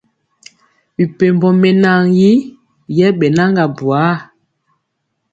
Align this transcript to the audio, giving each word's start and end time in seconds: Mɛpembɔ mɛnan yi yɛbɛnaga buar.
Mɛpembɔ 0.95 1.47
mɛnan 1.61 2.01
yi 2.19 2.31
yɛbɛnaga 2.97 3.63
buar. 3.77 4.15